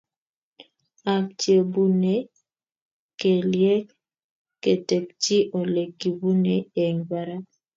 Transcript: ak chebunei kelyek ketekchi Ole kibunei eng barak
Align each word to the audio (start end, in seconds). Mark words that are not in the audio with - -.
ak 1.15 1.25
chebunei 1.39 2.21
kelyek 3.19 3.85
ketekchi 4.63 5.37
Ole 5.59 5.83
kibunei 5.99 6.61
eng 6.83 6.99
barak 7.09 7.43